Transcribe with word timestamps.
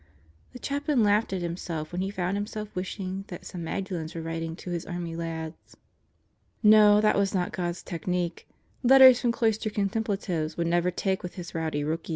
The 0.53 0.57
Chaplain 0.57 1.03
laughed 1.03 1.31
at 1.31 1.43
himself 1.43 1.91
when 1.91 2.01
he 2.01 2.09
found 2.09 2.35
himself 2.35 2.75
wish 2.75 2.99
ing 2.99 3.23
that 3.27 3.45
some 3.45 3.61
Magdalens 3.63 4.15
were 4.15 4.23
writing 4.23 4.55
to 4.55 4.71
his 4.71 4.83
army 4.83 5.15
lads. 5.15 5.77
No, 6.63 6.99
that 7.01 7.15
was 7.15 7.35
not 7.35 7.51
God's 7.51 7.83
technique. 7.83 8.47
Letters 8.81 9.21
from 9.21 9.31
cloistered 9.31 9.75
contemplatives 9.75 10.57
would 10.57 10.65
never 10.65 10.89
take 10.89 11.21
with 11.21 11.35
his 11.35 11.53
rowdy 11.53 11.83
rookies. 11.83 12.09